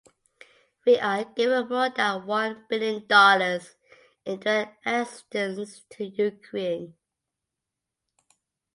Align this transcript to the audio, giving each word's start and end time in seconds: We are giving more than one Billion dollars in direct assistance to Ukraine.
We 0.83 0.97
are 0.97 1.25
giving 1.35 1.69
more 1.69 1.91
than 1.91 2.25
one 2.25 2.65
Billion 2.67 3.05
dollars 3.05 3.75
in 4.25 4.39
direct 4.39 4.83
assistance 4.83 5.83
to 5.91 6.05
Ukraine. 6.05 6.95